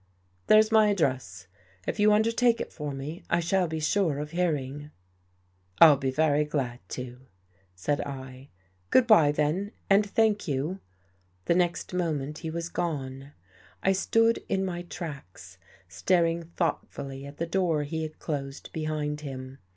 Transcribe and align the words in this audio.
There's 0.47 0.71
my 0.71 0.87
address. 0.87 1.45
If 1.85 1.99
you 1.99 2.11
undertake 2.11 2.59
it 2.59 2.73
for 2.73 2.91
me, 2.91 3.21
I 3.29 3.39
shall 3.39 3.67
be 3.67 3.79
sure 3.79 4.17
of 4.17 4.31
hearing."" 4.31 4.89
I'll 5.79 5.95
be 5.95 6.09
very 6.09 6.43
glad 6.43 6.79
to," 6.89 7.19
said 7.75 8.01
I. 8.01 8.49
''Good 8.89 9.05
by, 9.05 9.31
then; 9.31 9.73
and 9.91 10.03
thank 10.03 10.47
you." 10.47 10.79
The 11.45 11.53
next 11.53 11.93
moment 11.93 12.39
he 12.39 12.49
was 12.49 12.67
gone. 12.67 13.33
I 13.83 13.91
stood 13.91 14.41
in 14.49 14.65
my 14.65 14.81
tracks, 14.81 15.59
staring 15.87 16.45
thoughtfully 16.55 17.27
at 17.27 17.37
the 17.37 17.45
door 17.45 17.83
he 17.83 18.01
had 18.01 18.17
closed 18.17 18.71
behind 18.73 19.21
him. 19.21 19.59